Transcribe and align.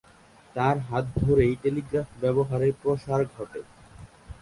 তার 0.55 0.75
হাত 0.79 1.05
ধরেই 1.17 1.53
টেলিগ্রাফ 1.63 2.07
ব্যবহারের 2.21 2.73
প্রসার 2.81 3.21
ঘটে। 3.35 3.61